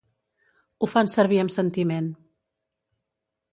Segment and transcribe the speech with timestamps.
[0.85, 2.11] Ho fan servir amb sentiment.